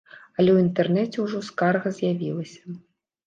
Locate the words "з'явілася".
1.97-2.61